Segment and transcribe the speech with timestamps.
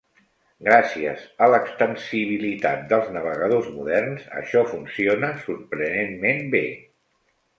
[0.67, 6.65] Gràcies a l'extensibilitat dels navegadors moderns, això funciona sorprenentment bé.